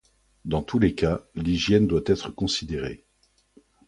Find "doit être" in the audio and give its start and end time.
1.85-2.31